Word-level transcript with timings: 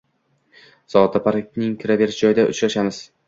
-Soat 0.93 1.17
da 1.17 1.21
parkning 1.27 1.77
kiraverish 1.83 2.19
joyida 2.25 2.47
uchrashamiz. 2.55 3.03